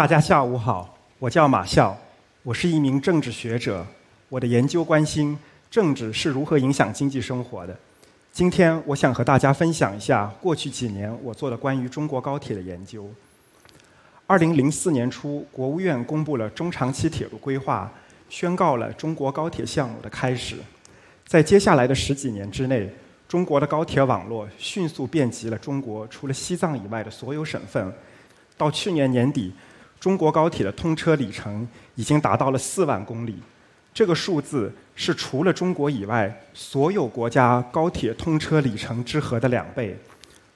[0.00, 1.94] 大家下午好，我叫马笑，
[2.42, 3.86] 我是一名政治学者，
[4.30, 5.38] 我的研究关心
[5.70, 7.78] 政治是如何影响经济生活的。
[8.32, 13.10] 今天我想和大家分享一下过去几年我做的关于中国高铁的研究。
[14.26, 17.92] 二零零四年初，国务院公布了中长期铁路规划，
[18.30, 20.56] 宣告了中国高铁项目的开始。
[21.26, 22.90] 在接下来的十几年之内，
[23.28, 27.92] 中国的高铁网络迅速遍及了中国除了西藏以外的所有省份。
[28.56, 29.54] 到去年年底，
[30.00, 33.38] 中国高铁的通车里程已经达到了四万公里。
[33.92, 39.96] 这个数字是除了中国以外所有国家高铁通车里程之和的两倍。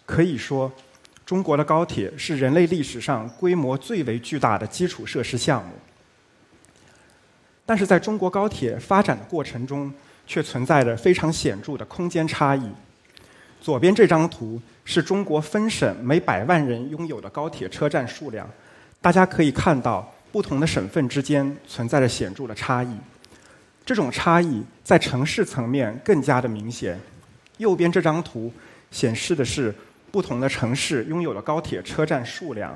[0.07, 0.73] 可以说，
[1.27, 5.73] 中国的高铁是人类历史上规模最为巨大的基础设施项目。
[7.67, 9.93] 但是，在中国高铁发展的过程中，
[10.27, 12.71] 却存在着非常显著的空间差异。
[13.61, 18.49] 左边这张图是中国分省每百万人拥有的高铁车站数量，
[19.05, 22.89] 大家可以看到，不同的省份之间存在着显著的差异。
[23.85, 26.99] 这种差异在城市层面更加的明显。
[27.59, 28.51] 右边这张图
[28.91, 29.75] 显示的是
[30.11, 32.75] 不同的城市拥有的高铁车站数量，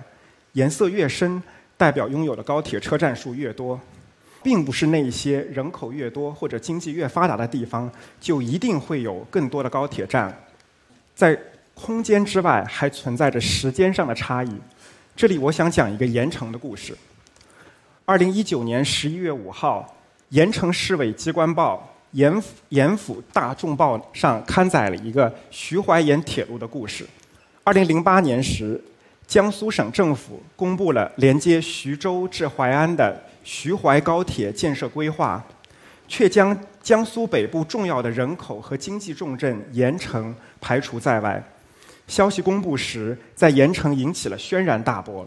[0.52, 1.42] 颜色越深，
[1.78, 3.80] 代表拥有的高铁车站数越多，
[4.42, 7.90] 并不是那些人口越多或者经济越发达的地方
[8.20, 10.38] 就一定会有更多的高铁站。
[11.14, 11.40] 在
[11.72, 14.54] 空间之外，还存在着时间上的差异。
[15.18, 16.96] 这里我想讲一个盐城的故事。
[18.04, 19.96] 二零一九年十一月五号。
[20.28, 27.04] 盐城市委机关报《盐盐府大众报》上刊载了一个徐淮盐铁路的故事。
[27.64, 28.80] 二零零八年时，
[29.26, 35.44] 江苏省政府公布了连接徐州至淮安的徐淮高铁建设规划，
[36.06, 41.42] 却将江苏北部重要的人口和经济重镇盐城排除在外。
[42.08, 45.24] 消息公布时，在盐城引起了轩然大波。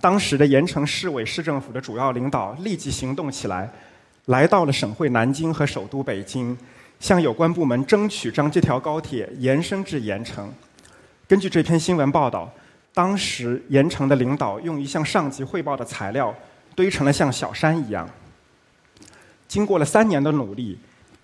[0.00, 3.68] 当时的盐城市委市政府的主要领导立即行动起来。
[4.26, 6.54] 来到了省会南京和首都北京，
[7.00, 10.52] 向有关部门争取将这条高铁延伸至盐城。
[11.26, 12.52] 根据这篇新闻报道，
[12.92, 16.34] 当时盐城的领导用于向上级汇报的材料
[16.74, 18.06] 堆成了像小山一样。
[19.48, 20.78] 经过了三年的努力，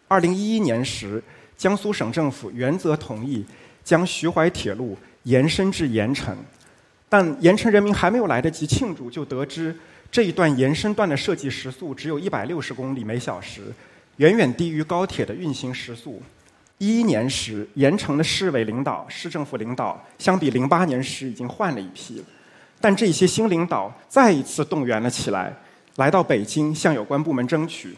[0.09, 1.23] 二零一一年时，
[1.59, 3.45] 江苏省政府原则同意
[3.85, 6.37] 将徐淮铁路延伸至盐城，
[7.09, 9.77] 但盐城人民还没有来得及庆祝，就得知。
[10.11, 13.63] 这一段延伸段的设计时速只有一百六十公里每小时，
[14.17, 16.23] 远远低于高铁的运行时速。
[16.79, 22.23] 一一年时，盐城的市委领导、市政府领导相比零八年时已经换了一批，
[22.81, 25.53] 但这些新领导再一次动员了起来，
[25.97, 27.97] 来到北京向有关部门争取。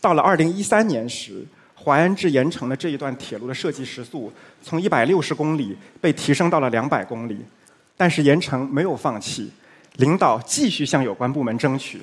[0.00, 1.44] 到了二零一三年时，
[1.84, 7.38] 淮安至盐城的这一段铁路的设计时速从一百六十公里被提升到了两百公里，
[7.96, 9.50] 但是盐城没有放弃。
[9.96, 12.00] 领导继续向有关部门争取。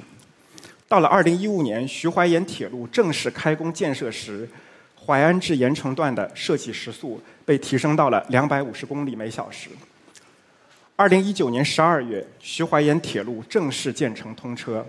[0.87, 4.47] 到了二零一五年，徐淮盐铁路正式开工建设时，
[4.95, 9.69] 淮安至盐城段的设计时速被提升到了两百五十公里每小时。
[10.95, 14.85] 二零一九年十二月，徐淮盐铁路正式建成通车。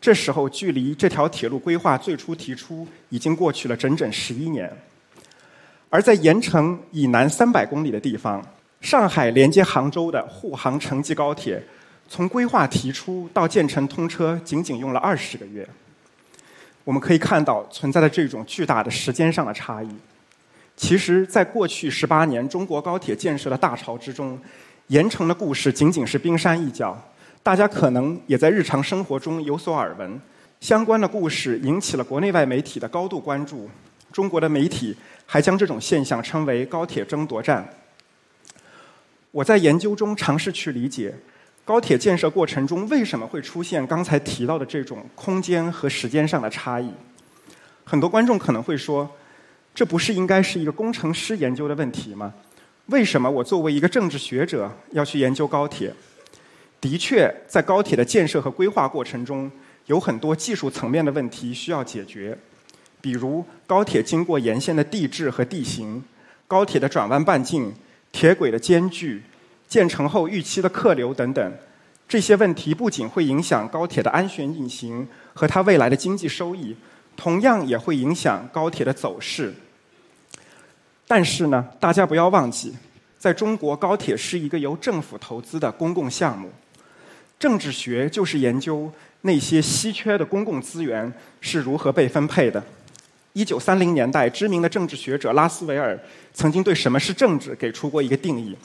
[0.00, 4.70] 这时候，距离这条铁路规划最初提出已经过去了整整十一年。
[5.90, 8.44] 而在盐城以南三百公里的地方，
[8.80, 11.62] 上海连接杭州的沪杭城际高铁。
[12.10, 15.68] 从规划提出到建成通车，仅仅用了二十个月。
[16.84, 19.88] 我们可以看到存在的这种巨大的时间上的差异。
[20.74, 24.40] 其实，在过去十八年中国高铁建设的大潮之中，
[24.86, 26.98] 盐城的故事仅仅是冰山一角。
[27.48, 30.20] 大家可能也在日常生活中有所耳闻，
[30.60, 33.70] 相关的故事引起了国内外媒体的高度关注。
[34.12, 34.94] 中国的媒体
[35.24, 37.66] 还将这种现象称为“高铁争夺战”。
[39.32, 41.14] 我在研究中尝试去理解。
[41.64, 46.92] 高铁建设过程中为什么会出现刚才提到的这种空间和时间上的差异？
[47.82, 49.10] 很多观众可能会说，
[49.74, 52.34] 这不是应该是一个工程师研究的问题吗？
[52.88, 55.94] 为什么我作为一个政治学者要去研究高铁？
[56.80, 59.50] 的确，在高铁的建设和规划过程中，
[59.86, 62.38] 有很多技术层面的问题需要解决，
[63.00, 66.02] 比如高铁经过沿线的地质和地形、
[66.46, 67.74] 高铁的转弯半径、
[68.12, 69.22] 铁轨的间距。
[69.68, 71.52] 建成后预期的客流等等，
[72.08, 76.74] 这些问题不仅会影响高铁的安全运行和它未来的经济收益，
[77.18, 79.52] 同样也会影响高铁的走势。
[81.06, 82.74] 但是呢，大家不要忘记，
[83.18, 86.50] 在中国高铁是一个由政府投资的公共项目。
[87.38, 88.90] 政治学就是研究
[89.22, 92.62] 那些稀缺的公共资源是如何被分配的。
[93.32, 95.96] 一九三零年代，知名的政治学者拉斯维尔
[96.34, 98.56] 曾经对什么是政治给出过一个定义。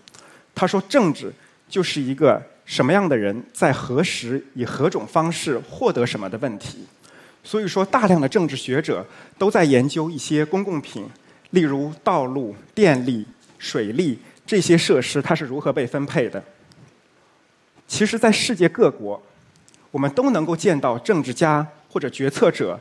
[0.55, 1.31] 他说：“政治
[1.69, 6.85] 就是一个什么样的人在何时以何种方式获得什么的问题。
[7.43, 9.05] 所以说，大量的政治学者
[9.37, 11.05] 都在研究一些公共品，
[11.51, 13.25] 例如道路、电力、
[13.59, 16.43] 水利这些设施，它是如何被分配的。
[17.93, 19.21] 其实，在世界各国，
[19.91, 22.79] 我们都能够见到政治家或者决策者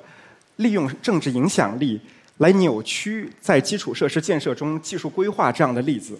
[0.56, 2.00] 利用政治影响力
[2.38, 6.18] 来扭曲在基础设施建设中技术规划这样的例子。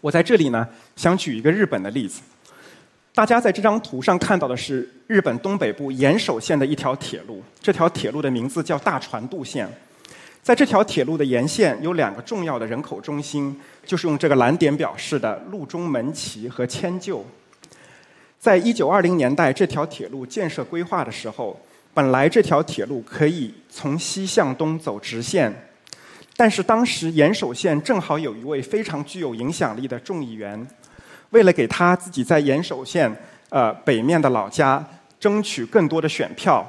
[0.00, 0.66] 我在这里呢，
[0.96, 2.22] 想举一个日本的例子。
[3.14, 9.72] 大家在这张图上看到的是日本东北部岩手县的一条铁路，这条铁路的名字叫大船渡线。
[10.42, 13.56] 在这条铁路的沿线有两个重要的人口中心，
[13.86, 17.24] 就是用这个蓝点表示的路中门崎和千旧。
[18.42, 21.56] 在一九二零年代，这条铁路建设规划的时候，
[21.94, 25.70] 本来这条铁路可以从西向东走直线，
[26.36, 30.66] 但是当时岩手县正好有一位非常具有影响力的众议员。
[31.30, 33.16] 为了给他自己在岩手县
[33.48, 34.84] 呃北面的老家
[35.20, 36.68] 争取更多的选票，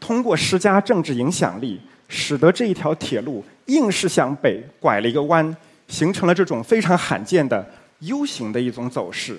[0.00, 1.78] 通过施加政治影响力，
[2.08, 5.54] 使得这一条铁路硬是向北拐了一个弯，
[5.86, 9.38] 形成了这种非常罕见的 U 型的一种走势。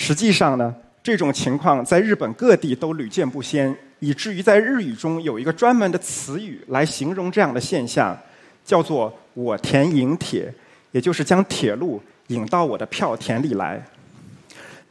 [0.00, 0.72] 实际上呢，
[1.02, 8.16] 这种情况在日本各地都屡见不鲜，以至于在日语中有一个专门的词语来形容这样的现象，
[8.64, 10.54] 叫做“我田引铁”，
[10.92, 12.00] 也就是将铁路。
[12.28, 13.82] 引到我的票田里来，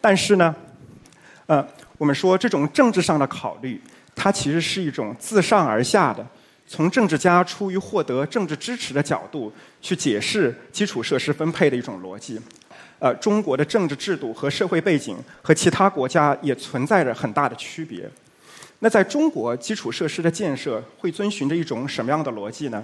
[0.02, 0.54] 但是呢，
[1.46, 1.66] 呃，
[2.00, 3.80] 我们说这种政治上的考虑，
[4.14, 6.26] 它其实是一种自上而下的，
[6.68, 12.40] 从政治家出于获得政治支持的角度去解释基础设施分配的一种逻辑。
[13.00, 18.10] 呃，中国的政治制度和社会背景和其他国家也存在着很大的区别。
[18.80, 22.84] 那在中国，基础设施的建设会遵循着一种什么样的逻辑呢？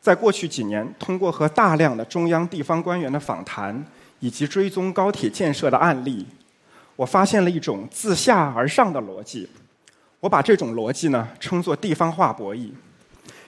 [0.00, 3.84] 在过去几年，通过和大量的中央地方官员的访谈，
[4.20, 6.24] 以及追踪高铁建设的案例，
[6.96, 9.48] 我发现了一种自下而上的逻辑。
[10.20, 12.70] 我把这种逻辑呢称作地方化博弈。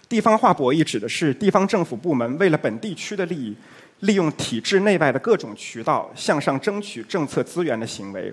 [0.08, 3.56] 地方化博弈指的是地方政府部门为了本地区的利益，
[4.00, 8.32] 利用体制内外的各种渠道向上争取政策资源的行为。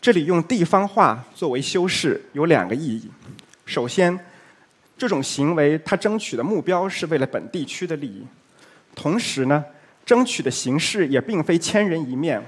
[0.00, 3.10] 这里用地方化作为修饰有两个意义。
[3.66, 4.18] 首先，
[4.96, 8.22] 这种行为，它争取的目标是为了本地区的利益，
[8.94, 9.62] 同时呢，
[10.06, 12.42] 争取的形式也并非千人一面，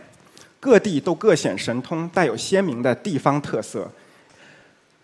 [0.58, 3.90] 各地都各显神通，带有鲜明的地方特色。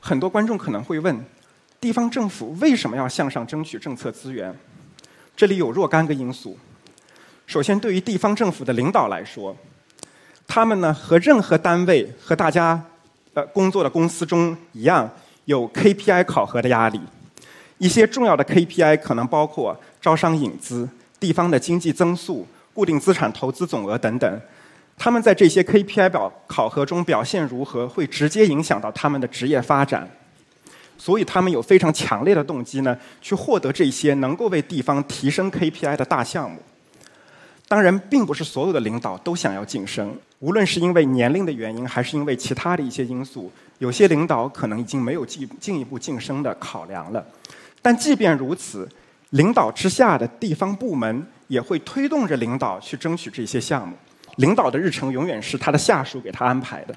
[0.00, 1.24] 很多观众可能会问：
[1.80, 4.54] 地方政府为什么要向上争取政策资源？
[5.36, 6.58] 这里有若干个因素。
[7.46, 9.56] 首先，对于地方政府的领导来说，
[10.46, 12.82] 他们呢和任何单位和大家
[13.34, 15.10] 呃工作的公司中一样，
[15.44, 17.00] 有 KPI 考核的压力。
[17.78, 20.88] 一些重要的 KPI 可能包括招商引资、
[21.20, 24.40] 地方的经济增速、固定资产投资总额等等。
[24.98, 30.10] 他们在这些 KPI 表考核中表现如何，会直接影响到他们的职业发展。
[30.98, 36.58] 所以，他们有非常强烈的动机呢，去获得这些能够为地方提升 KPI 的大项目。
[37.68, 47.24] 当然，并不是所有的领导都想要晋升，无论是因为年龄的原因，还是因为其他的一些因素，有些领导可能已经没有进进一步晋升的考量了。
[47.80, 48.88] 但即便如此，
[49.30, 53.94] 领导之下的地方部门也会推动着领导去争取这些项目。
[54.38, 56.94] 领导的日程永远是他的下属给他安排的。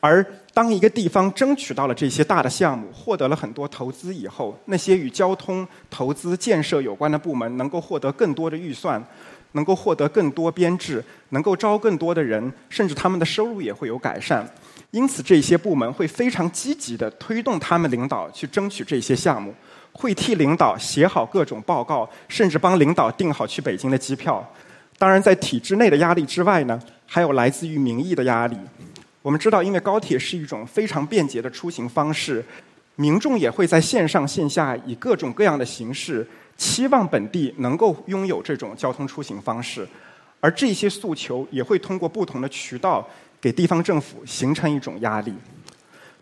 [0.00, 9.02] 而当一个地方争取到了这些大的项目，获得了很多投资以后，那些与交通、投资、建设有关的部门能够获得更多的预算，
[9.52, 14.48] 能够获得更多编制，能够招更多的人，甚至他们的收入也会有改善。
[14.92, 19.52] 因此，这些部门会非常积极地推动他们领导去争取这些项目。
[19.92, 24.46] 会替领导写好各种报告，甚至帮领导订好去北京的机票。
[24.98, 28.56] 当然，在体制内的压力之外呢，还有来自于民意的压力。
[29.20, 32.44] 我们知道，因为高铁是一种非常便捷的出行方式，
[32.94, 36.26] 民众也会在线上线下以各种各样的形式，
[36.56, 39.86] 期望本地能够拥有这种交通出行方式。
[40.40, 43.06] 而这些诉求也会通过不同的渠道
[43.40, 45.34] 给地方政府形成一种压力。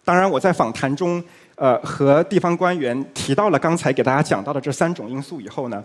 [0.05, 1.23] 当然，我在访谈中。
[1.57, 5.81] 呃，和地方官员提到了刚才给大家讲到的这三种因素以后呢，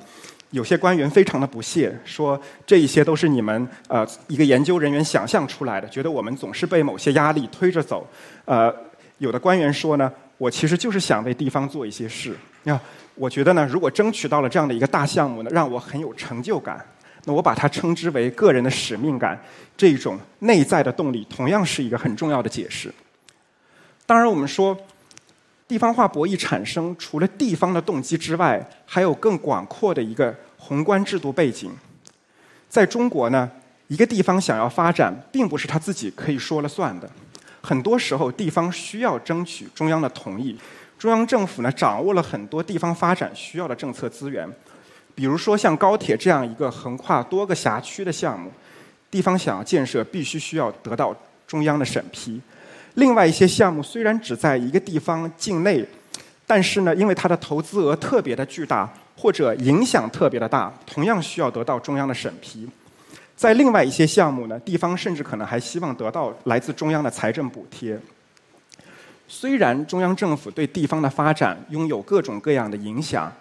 [0.51, 8.07] 有些官员非常的不屑，说这一些都是你们呃一个研究人员想象出来的，觉得我们总是被某些压力推着走。
[8.45, 8.73] 呃，
[9.19, 12.35] 有的官员说呢，我其实就是想为地方做一些事。
[12.63, 12.79] 那
[13.13, 16.83] 我觉得呢，如果争取到了这样的一个大项目呢，让我很有成就感，
[17.25, 19.39] 那我把它称之为个人的使命感，
[19.77, 22.91] 这种内在的动力，同样是一个很重要的解释。
[24.07, 24.75] 当然，我们说。
[25.69, 31.71] 地方化博弈产生，除了地方的动机之外，还有更广阔的一个宏观制度背景。
[32.67, 33.47] 在中国呢，
[33.85, 37.07] 一个地方想要发展，并不是他自己可以说了算的，
[37.61, 40.57] 很多时候地方需要争取中央的同意。
[40.97, 44.49] 中央政府呢，掌握了很多地方发展需要的政策资源，
[45.13, 48.51] 比如说像高铁这样一个横跨多个辖区的项目，
[49.11, 52.41] 地方想要建设，必须需要得到中央的审批。
[52.95, 55.85] 另外一些项目虽然只在一个地方境内，
[56.45, 62.67] 但是呢，因为它的投资额特别的巨大，或者影响特别的大，同样需要得到中央的审批。
[63.35, 67.97] 在另外一些项目呢，地方甚至可能还希望得到来自中央的财政补贴。
[69.27, 73.31] 虽然中央政府对地方的发展拥有各种各样的影响，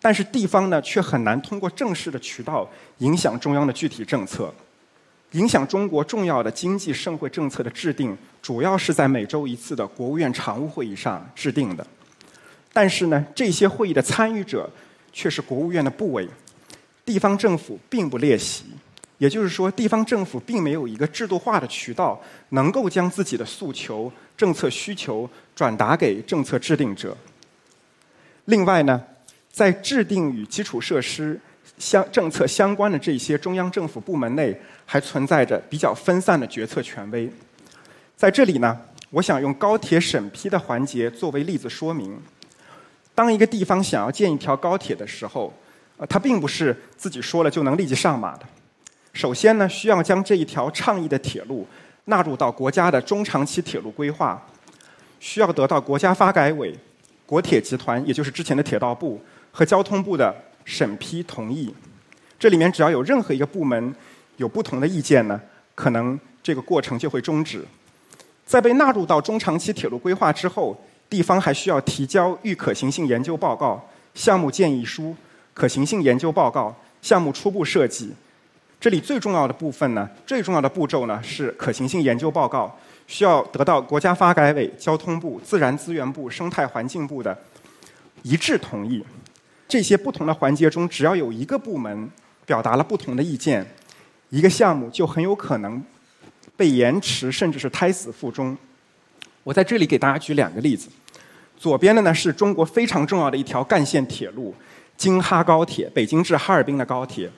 [0.00, 4.52] 但是地方呢却很难通过正式的渠道影响中央的具体政策。
[5.34, 11.84] 影响中国重要的经济社会政策的制定，主要是在每周一次的国务院常务会议上制定的。
[12.72, 14.70] 但是呢，这些会议的参与者
[15.12, 16.28] 却是国务院的部委，
[17.04, 18.64] 地方政府并不列席。
[19.18, 27.16] 也就是说，地方政府并没有一个制度化的渠道，能够将自己的诉求、政策需求转达给政策制定者。
[28.46, 29.02] 另外呢，
[29.50, 31.40] 在制定与基础设施
[31.78, 37.30] 相政策相关的这些中央政府部门内，还存在着比较分散的决策权威。
[38.16, 38.78] 在这里呢，
[39.10, 42.16] 我想用高铁审批的环节作为例子说明：
[43.14, 45.52] 当一个地方想要建一条高铁的时候，
[45.96, 48.44] 呃，它并不是自己说了就能立即上马的。
[49.12, 51.66] 首先呢，需要将这一条倡议的铁路
[52.06, 54.40] 纳入到国家的中长期铁路规划，
[55.20, 56.76] 需要得到国家发改委、
[57.26, 59.20] 国铁集团，也就是之前的铁道部
[59.52, 61.74] 和交通部的审批同意。
[62.38, 63.94] 这里面只要有任何一个部门
[64.36, 65.40] 有不同的意见呢，
[65.74, 67.64] 可能这个过程就会终止。
[68.44, 70.78] 在被纳入到中长期铁路规划之后，
[71.08, 73.82] 地方还需要提交预可行性研究报告、
[74.14, 75.16] 项目建议书、
[75.54, 78.12] 可行性研究报告、项目初步设计。
[78.78, 87.38] 这里最重要的部分呢，最重要的步骤呢是可行性研究报告，需要得到国家发改委、交通部、自然资源部、生态环境部的
[88.22, 89.02] 一致同意。
[89.66, 92.10] 这些不同的环节中，只要有一个部门
[92.46, 93.66] 表达了不同的意见，
[94.30, 95.82] 一个项目就很有可能
[96.56, 98.56] 被延迟，甚至是胎死腹中。
[99.42, 100.88] 我在这里给大家举两个例子。
[101.56, 104.54] 左边的呢是中国非常重要的一条干线铁路——
[104.96, 107.30] 京哈高铁，北京至哈尔滨的高铁。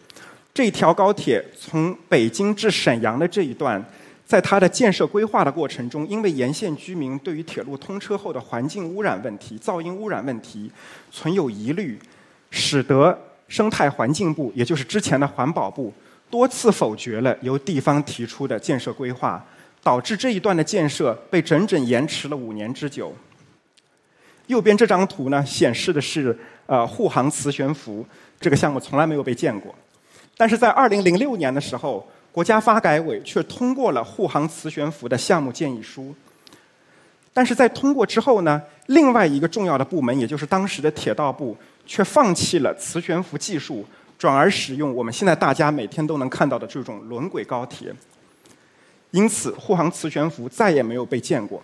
[0.52, 3.84] 这条高铁从北京至沈阳的这一段，
[4.24, 10.70] 在它的建设规划的过程中，因为沿线居民对于铁路通车后的环境污染问题、噪音污染问题
[11.12, 11.98] 存有疑虑，
[12.56, 15.92] 使得生态环境部，也就是之前的环保部，
[16.30, 19.44] 多次否决了由地方提出的建设规划，
[19.82, 23.14] 导致这一段的建设被整整延迟了五年之久。
[24.46, 26.36] 右边这张图呢，显示的是
[26.66, 28.04] 呃护航磁悬浮
[28.40, 29.74] 这个项目，从来没有被建过。
[30.36, 36.14] 但是在二零零六年的时候，国家发改委却通过了护航磁悬浮的项目建议书。
[37.32, 41.56] 但是在通过之后呢，另外一个重要的部门，也就是当时的铁道部，
[41.86, 43.86] 却放弃了磁悬浮技术，
[44.18, 47.94] 转而使用我们现在大家每天都能看到的这种轮轨高铁。
[49.12, 51.62] 因此，沪杭磁悬浮再也没有被建过。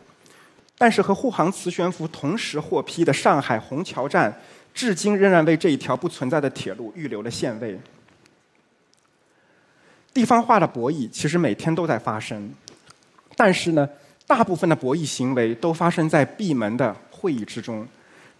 [0.78, 4.40] 但是和沪杭磁悬浮同时获批的上海虹桥站，
[4.72, 7.78] 至今仍然为这一条不存在的铁路预留了线位。
[10.14, 12.52] 地方化的博弈其实每天都在发生，
[13.36, 13.88] 但是呢，
[14.26, 17.86] 大部分的博弈行为都发生在闭门的会议之中，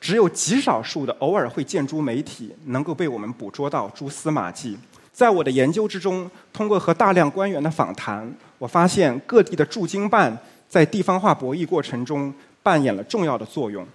[0.02, 4.76] 只有极少数的偶尔会见诸媒体，能够被我们捕捉到蛛丝马迹。
[5.12, 8.28] 在我的研究之中，通过和大量官员的访谈，
[8.59, 10.37] 我发现各地的驻京办
[10.68, 13.87] 在地方化博弈过程中扮演了重要的作用。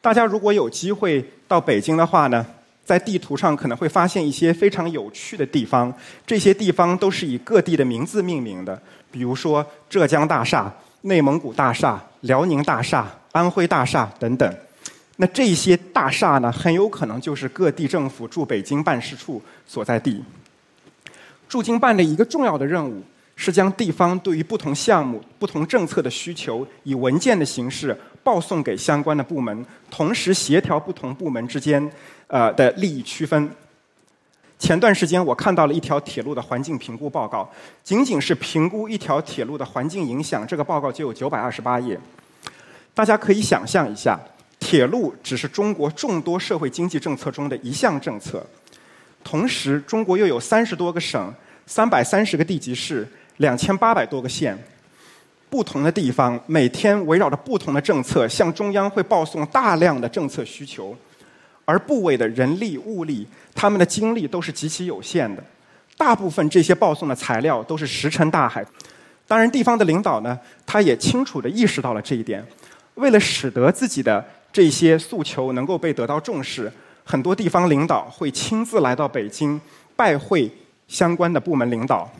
[0.00, 2.46] 大家如果有机会到北京的话呢？
[2.84, 5.92] 在地图上可能会发现一些非常有趣的地方，
[6.26, 8.80] 这些地方都是以各地的名字命名的，
[9.10, 10.72] 比如说浙江大厦、
[11.02, 14.52] 内蒙古大厦、辽宁大厦、安徽大厦等等。
[15.22, 20.20] 那这些大厦呢，很有可能就是各地政府驻北京办事处所在地。
[21.48, 23.00] 驻京办的一个重要的任务
[23.36, 31.88] 是将地方对于不同项目、不同政策的需求，以文件的形式报送给相关的部门，同时协调不同部门之间。
[32.26, 33.48] 呃的利益区分。
[34.58, 37.48] 前段时间我看到了一条铁路的环境评估报告，
[37.84, 41.96] 仅仅是评估一条铁路的环境影响，这个报告就有九百二十八页。
[42.94, 44.18] 大家可以想象一下，
[44.72, 48.42] 铁路只是中国众多社会经济政策中的一项政策，
[49.22, 51.30] 同时中国又有三十多个省、
[51.66, 54.58] 三百三十个地级市、两千八百多个县，
[55.50, 60.96] 不同的地方每天围绕着不同的政策向中央会报送大量的政策需求。
[61.66, 65.44] 而部委的人力物力，他们的精力都是极其有限的，
[65.98, 68.64] 大部分这些报送的材料都是石沉大海。
[69.28, 72.42] 当然，地方的领导呢，他也清楚地意识到了这一点。
[72.94, 76.70] 为了使得自己的这些诉求能够被得到重视，
[77.04, 79.60] 很多地方领导会亲自来到北京
[79.96, 80.50] 拜会
[80.86, 82.10] 相关的部门领导。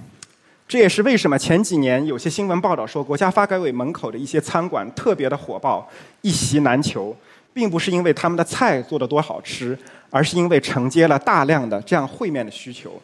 [0.67, 5.87] 这也是为什么前几年有些新闻报道说，国家发改委门口的一些餐馆特别的火爆，
[6.23, 7.15] 一席难求，
[7.53, 12.99] 并不是因为他们的菜做得多好吃，而是因为承接了大量的这样会面的需求。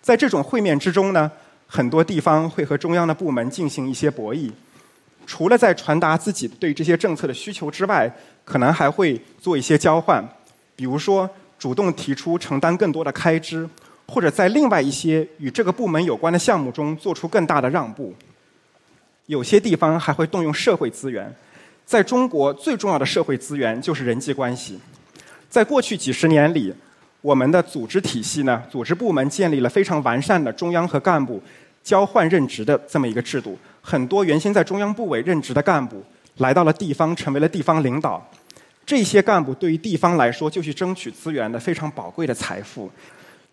[0.00, 1.28] 在这种会面之中呢，
[1.66, 4.48] 很多地方会和中央的部门进行一些博弈，
[5.30, 8.12] 除了在传达自己对这些政策的需求之外，
[8.44, 10.20] 可能还会做一些交换，
[10.74, 13.68] 比如说主动提出承担更多的开支。
[14.08, 18.12] 或者在另外一些与这个部门有关的项目中做出更大的让步，
[19.26, 21.32] 有些地方还会动用社会资源。
[21.86, 24.80] 在中国，最重要的社会资源就是人际关系。
[25.48, 26.74] 在过去几十年里，
[27.20, 31.40] 我们的组织体系呢，组织部门建立了非常完善的中央和干部
[31.82, 33.58] 交换任职的这么一个制度。
[33.80, 36.04] 很多原先在中央部委任职的干部
[36.36, 38.24] 来到了地方，成为了地方领导。
[38.86, 42.90] 这些干部对于地方来说，就是争取资源的非常宝贵的财富。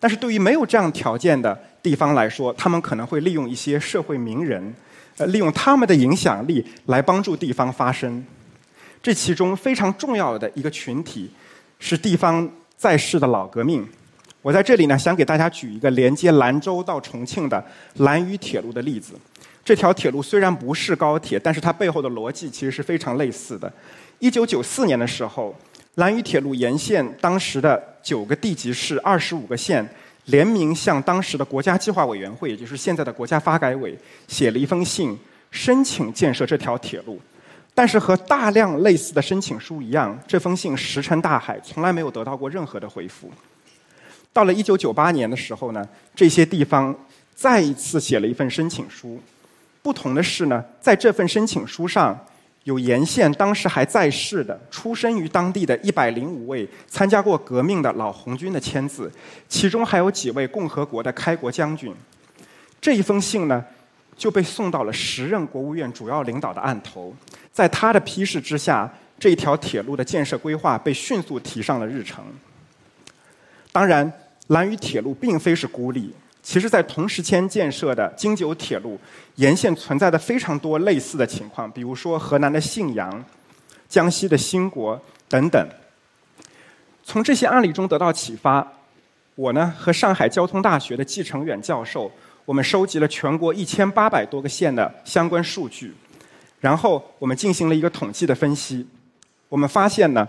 [0.00, 4.74] 但是对于没有这样条件的地方来说，他们可能会利用一些社会名人，
[5.16, 8.24] 呃，利用他们的影响力来帮助地方发声。
[9.02, 11.30] 这其中非常重要的一个群体
[11.78, 13.86] 是地方在世的老革命。
[14.42, 17.64] 我在这里呢，想给大家举一个连接兰州到重庆的
[17.96, 19.14] 兰渝铁路的例子。
[19.64, 23.72] 这条铁路虽然不是高铁，但是它背后的逻辑其实是非常类似的。
[24.18, 25.54] 一九九四年的时候。
[25.94, 29.84] 兰渝铁路沿线当时的九个地级市、二十五个县
[30.26, 35.18] 联名向当时的国家计划委员会，也就是现在的国家发改委，写了一封信，
[35.50, 37.20] 申请建设这条铁路。
[37.74, 43.28] 但是和大量类似的申请书一样，这封信石沉大海，从来没有得到过任何的回复。
[44.38, 46.94] 到了一九九八年的时候呢，这些地方
[47.34, 49.20] 再一次写了一份申请书。
[49.82, 52.16] 不同的是呢，在这份申请书上。
[52.64, 59.10] 有沿线当时还在世的、出生于当地的一百零五位参加过革命的老红军的签字，
[59.48, 61.94] 其中还有几位共和国的开国将军。
[62.78, 63.64] 这一封信呢，
[64.18, 67.14] 就被送到了时任国务院主要领导的案头，
[67.50, 72.22] 在他的批示之下，这一条铁路的建设规划被迅速提上了日程。
[73.72, 74.12] 当然，
[74.48, 76.12] 兰渝铁路并非是孤立。
[76.42, 78.98] 其实，在同时间建设的京九铁路
[79.34, 83.22] 沿线存在的非常多类似的情况，比如说河南的信阳、
[83.88, 85.68] 江西的兴国等等。
[87.04, 88.66] 从这些案例中得到启发，
[89.34, 92.10] 我呢和上海交通大学的季成远教授，
[92.46, 95.92] 我们收集了全国一千八百多个县的相关数据，
[96.60, 98.86] 然后我们进行了一个统计的分析。
[99.50, 100.26] 我们发现呢，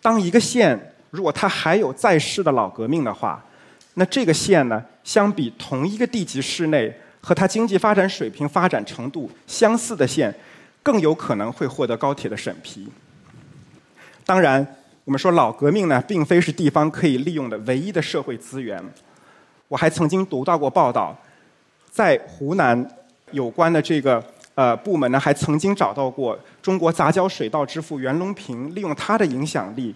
[0.00, 3.44] 当一个县如果它还有在世的老革命的话，
[3.94, 10.34] 那这个县呢，相比同一个地级市内和它经济发展水平、发展程度相似的县，
[10.82, 12.88] 更有可能会获得高铁的审批。
[14.24, 14.66] 当然，
[15.04, 18.82] 我们说老革命呢，并非是地方可以利用的唯一的社会资源。
[19.68, 21.16] 我还曾经读到过报道，
[21.90, 22.88] 在湖南
[23.32, 24.24] 有关的这个
[24.54, 29.94] 呃部门呢，还曾经找到过中国杂交水稻之父袁隆平，利用他的影响力，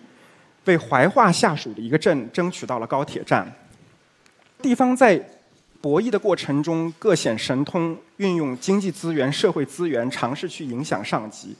[0.66, 3.50] 为怀化下属的一个镇争取到了高铁站。
[4.62, 5.20] 地方在
[5.80, 11.54] 博弈的过程中各显神通，运用经济资源、社会资源，尝试去影响上级。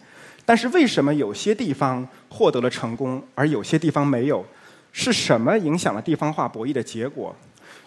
[0.45, 4.45] 但是为什么有些地方获得了成功，而有些地方没有？
[4.93, 7.35] 是什么影响了地方化博弈的结果？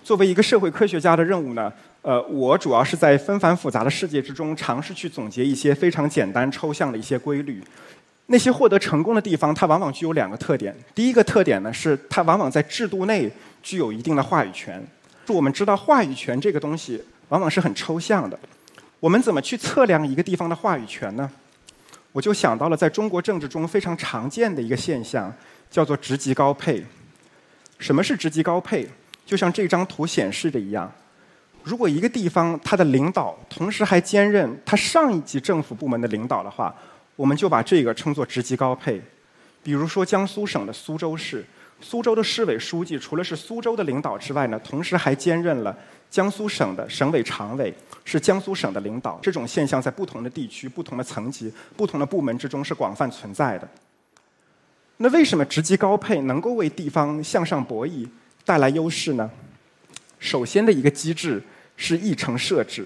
[0.03, 1.73] 作为一个社会科学家的任务呢？
[2.01, 7.61] 呃，我主要是在纷繁复杂的世界之中，尝试去总结一些非常简单抽象的一些规律。
[8.27, 10.75] 那些获得成功的地方，它往往具有两个特点。
[10.93, 13.29] 第一个特点呢，是它往往在制度内
[13.63, 14.85] 具有一定的话语权。
[15.35, 18.39] 我们知道话语权这个东西往往是很抽象的，
[18.99, 21.29] 我们怎么去测量一个地方的话语权呢？
[22.11, 25.31] 我就想到了在中国政治中非常常见的一个现象，
[25.69, 26.83] 叫做职级高配。
[27.77, 28.87] 什么是职级高配？
[29.25, 30.91] 就像这张图显示的一样，
[31.63, 36.73] 如果一个地方它的领导同时还兼任它上一级政府部门的领导的话，
[37.15, 39.01] 我们就把这个称作职级高配。
[39.61, 41.45] 比如说江苏省的苏州市。
[41.81, 45.75] 苏州的市委书记除了是苏州的领导之外呢，同时还兼任了
[46.09, 49.19] 江苏省的省委常委，是江苏省的领导。
[49.21, 53.67] 这种现象在不同的地区、不同的层级、不同的部门之中是广泛存在的。
[54.97, 58.07] 那为什么职级高配能够为地方向上博弈
[58.43, 59.29] 带来优势呢？
[60.19, 61.41] 首先的一个机制
[61.77, 62.85] 是议程设置。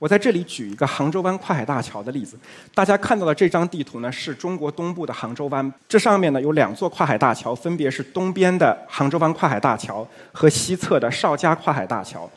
[0.00, 2.34] 我在这里举一个杭州湾跨海大桥的例子。
[2.74, 5.70] 大家看到的这张地图呢，是中国东部的杭州湾。
[5.86, 12.28] 这上面呢有两座跨海大桥，分别是东边的杭州湾跨海大桥和西侧的邵家跨海大桥。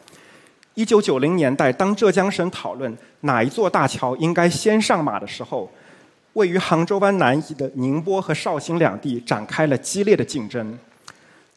[0.74, 5.72] 一九九零年代，当浙江省讨论哪一座大桥应该先上马的时候，
[6.34, 10.78] 位于杭州湾南移的宁波和绍兴两地展开了激烈的竞争。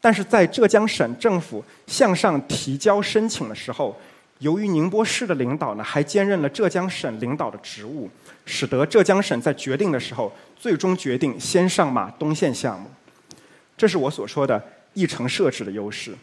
[0.00, 3.96] 但是在浙江省政府向上提交申请的时候，
[4.38, 8.11] 由于宁波市的领导呢还兼任了浙江省领导的职务，
[8.44, 12.90] 使得浙江省在决定的时候最终决定先上马东线项目。
[13.77, 14.62] 这是我所说的
[14.94, 16.14] 议程设置的优势。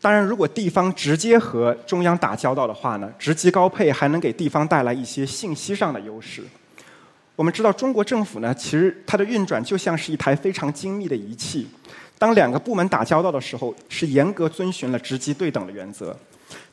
[0.00, 6.42] 当然，如果地方直接和中央打交道的话呢，职级高配还能给地方带来一些信息上的优势。
[7.36, 11.66] 我们知道，中国政府呢，其实它的运转就像是一台非常精密的仪器。
[12.18, 16.14] 当两个部门打交道的时候，是严格遵循了职级对等的原则。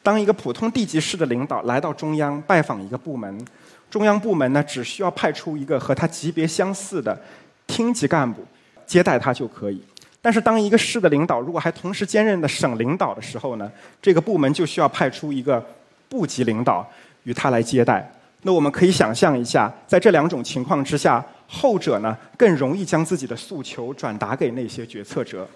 [0.03, 3.45] 当一个普通地级市的领导来到中央拜访一个部门，
[3.89, 7.19] 中央部门呢，只需要派出一个和他级别相似的
[7.67, 8.43] 厅级干部
[8.85, 9.81] 接待他就可以。
[10.23, 15.63] 但是，当一个市的领导如果还同时兼任的省领导的时候呢，这个部门就需要派出一个
[16.07, 16.87] 部级领导
[17.23, 18.11] 与他来接待。
[18.43, 25.47] 那我们可以想象一下，在这两种情况之下，后者呢更容易将自己的诉求转达给那些决策者。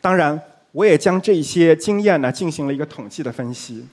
[0.00, 0.40] 当然，
[0.74, 3.86] 我也将这些经验呢进行了一个统计的分析。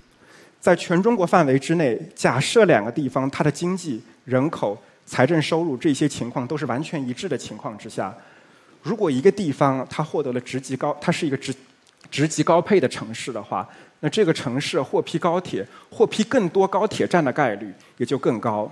[0.59, 8.11] 在全中国范围之内，假设两个地方它的经济、人口、财政收入这些情况都是完全一致的情况之下。
[8.81, 11.53] 如果一个地方它获得了职级高，它是一个职
[12.09, 18.71] 职级高配的城市的话，那这个城市获批高铁、获批更多高铁站的概率也就更高。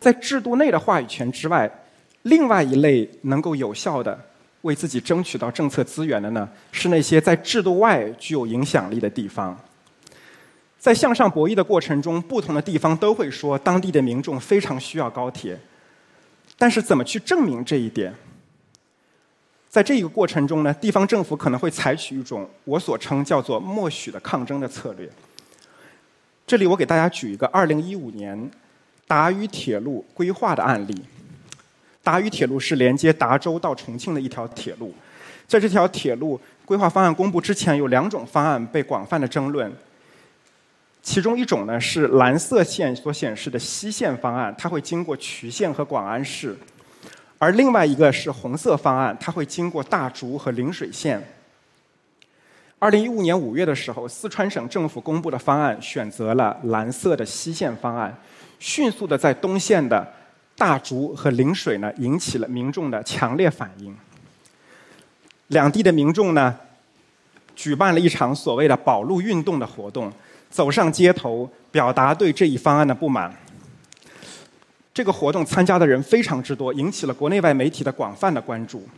[0.00, 1.70] 在制度内的话语权之外，
[2.22, 4.20] 另外一类能够有效的
[4.62, 9.56] 为自己争取到政策资源的呢，是那些在制度外具有影响力的地方。
[10.78, 15.56] 在向上博弈的过程中，不同的地方都会说当地的民众非常需要高铁，
[16.58, 18.12] 但是怎么去证明这一点？
[19.68, 25.08] 在这一个过程中呢，地方政府可能会采取一种我所称叫做“默许”的抗争的策略。
[26.46, 28.50] 这里我给大家举一个2015年
[29.06, 30.94] 达渝铁路规划的案例。
[32.02, 34.94] 达渝铁路是连接达州到重庆的一条铁路，
[35.46, 39.72] 在这条铁路规划方案公布之前，有两种方案被广泛的争论。
[41.02, 46.56] 其中一种呢是蓝色线所显示的西线方案，它会经过渠县和广安市。
[47.38, 51.20] 而另外一个是红色方案，它会经过大竹和陵水县。
[52.78, 58.16] 二零一五年五月的时候，四川省政府公布的方案选择了蓝色的西线方案，
[58.60, 60.08] 迅速的在东线的
[60.62, 63.92] 大竹和陵水呢引起了民众的强烈反应。
[65.48, 66.56] 两地的民众呢
[67.56, 70.12] 举办了一场所谓的保路运动的活动，
[70.48, 73.34] 走上街头表达对这一方案的不满。
[74.94, 78.88] 这个活动参加的人非常之多，引起了国内外媒体的广泛的关注。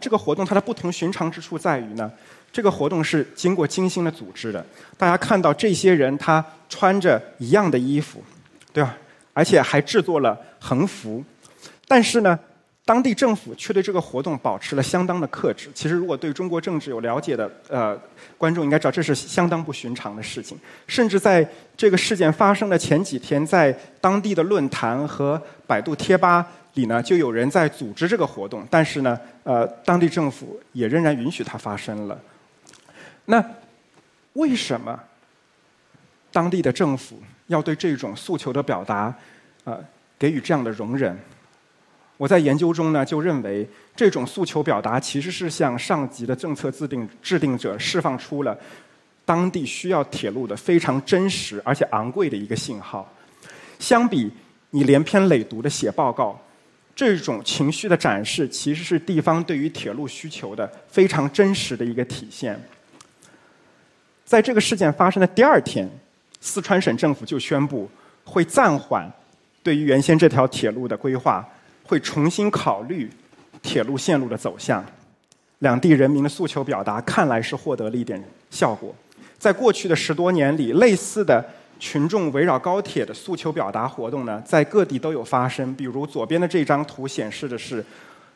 [0.00, 2.10] 这个活动它的不同寻常之处在于呢，
[2.50, 4.66] 这个活动是经过精心的组织的。
[4.98, 8.24] 大家看到这些人他穿着一样的衣服，
[8.72, 8.96] 对吧？
[9.32, 11.24] 而且还制作了横幅，
[11.86, 12.38] 但是呢。
[12.82, 15.70] 当地政府却对这个活动保持了相当的克制。
[15.72, 17.96] 其实，如果对中国政治有了解的呃
[18.36, 20.58] 观众应该知道，这是相当不寻常的事情。
[20.88, 28.66] 甚至在这个事件发生的前几天，在当地的论坛和百度贴吧里呢，就有人在组织这个活动。
[28.68, 32.18] 但是呢，呃，当地政府也仍然允许它发生了。
[33.26, 33.44] 那
[34.32, 34.98] 为什么
[36.32, 39.12] 当地的政府要对这种诉求的表达，
[39.64, 39.78] 呃，
[40.16, 41.18] 给予这样的容忍？
[42.16, 48.56] 我在研究中呢，就认为这种诉求表达其实是向上级的政策制定制定者释放出了
[49.24, 53.10] 当地需要铁路的非常真实而且昂贵的一个信号。
[53.80, 54.30] 相比
[54.70, 56.40] 你连篇累牍的写报告，
[56.94, 62.60] 这种情绪的展示其实是地方对于铁路需求的非常真实的一个体现。
[64.24, 65.90] 在这个事件发生的第二天，
[66.40, 67.88] 四川省政府就宣布
[68.24, 69.10] 会暂缓
[69.62, 71.46] 对于原先这条铁路的规划。
[71.82, 73.10] 会重新考虑
[73.60, 74.84] 铁路线路的走向，
[75.58, 78.94] 两地人民的诉求表达看来是获得了一点效果。
[79.36, 81.44] 在过去的十多年里，类似的
[81.80, 85.74] 群众围绕高铁的诉求表达活动呢，在各地都有发生。
[85.74, 87.84] 比如左边的这张图显示的是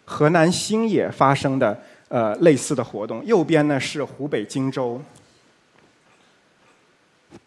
[0.04, 5.00] 河南新野发生的呃类似的活动，右边呢是湖北荆州。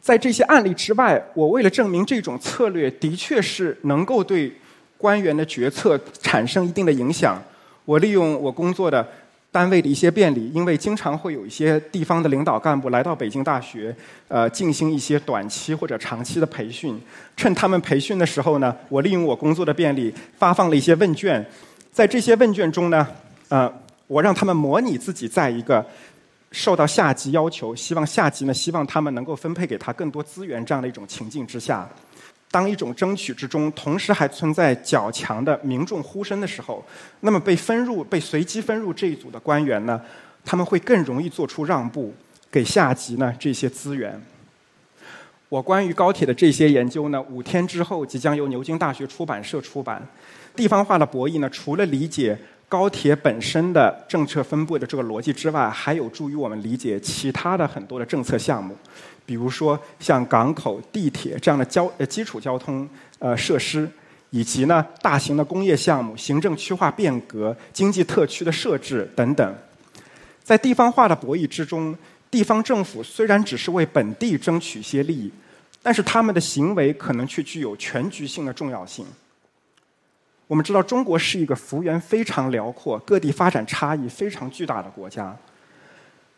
[0.02, 4.52] 在这些案例之外，我为了证明这种策略的确是能够对。
[5.00, 7.40] 官员的决策产生一定的影响。
[7.86, 9.08] 我利用我工作的
[9.52, 13.96] 单位的一些便利，因为经常会有一些地方的领导干部来到北京大学，
[14.28, 17.00] 呃，进行一些短期或者长期的培训。
[17.36, 21.46] 趁他们培训的时候呢，我利用我工作的便利，发放了一些问卷。
[21.92, 23.08] 在这些问卷中呢，
[23.50, 23.72] 呃，
[24.08, 25.86] 我让他们模拟自己在一个
[26.52, 31.88] 受到下级要求，希望下级呢希望他们能够分配给他更多资源这样的一种情境之下，
[32.50, 36.84] 当一种争取之中，同时还存在较强的民众呼声的时候，
[37.20, 40.02] 那么被分入、被随机分入这一组的官员呢，
[40.46, 42.14] 他们会更容易做出让步，
[42.50, 44.20] 给下级呢这些资源。
[45.50, 50.02] 我关于高铁的这些研究呢，五天之后即将由牛津大学出版社出版。
[50.56, 52.40] 地方化的博弈呢，除了理解。
[52.70, 58.76] 高铁本身的政策分布的这个逻辑之外，还有助于我们理解其他的很多的政策项目，
[59.26, 62.88] 比如说像港口、地铁这样的交呃基础交通
[63.20, 63.90] 呃设施，
[64.32, 69.56] 以及呢大型的工业项目、行政区划变革、经济特区的设置等等。
[70.44, 71.98] 在地方化的博弈之中，
[72.30, 75.32] 地方政府虽然只是为本地争取一些利益，
[75.82, 79.06] 但是他们的行为可能却具有全局性的重要性。
[80.48, 85.36] 我们知道，中国是一个幅员非常辽阔、各地发展差异非常巨大的国家。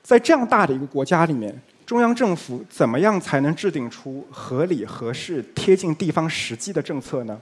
[0.02, 7.39] 在这样大的一个国家里面，中央政府怎么样才能制定出合理、合适、贴近地方实际的政策呢？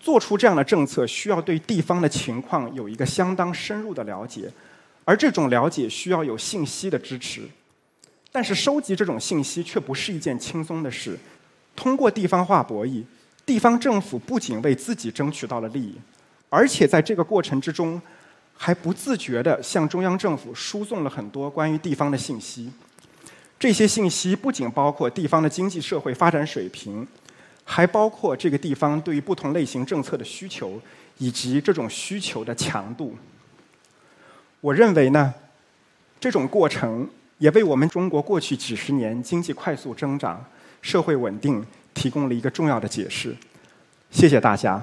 [0.00, 4.50] 做出这样的政策，需要对地方的情况有一个相当深入的了解，
[5.04, 7.42] 而这种了解需要有信息的支持。
[8.32, 11.16] 但是，收集这种信息却不是一件轻松的事。
[11.76, 13.04] 通过地方化博弈。
[13.48, 15.94] 地方政府不仅为自己争取到了利益，
[16.50, 17.98] 而且在这个过程之中，
[18.54, 22.70] 还不自觉地向中央政府输送了很多关于地方的信息。
[23.58, 27.08] 这些信息不仅包括地方的经济社会发展水平，
[27.64, 30.78] 还包括这个地方对于不同类型政策的需求，
[31.16, 33.16] 以及这种需求的强度。
[34.60, 35.32] 我认为呢，
[36.20, 37.08] 这种过程
[37.38, 40.44] 也为我们中国过去几十年经济快速增长、
[40.82, 41.64] 社会稳定。
[41.98, 43.34] 提供了一个重要的解释，
[44.12, 44.80] 谢谢大家。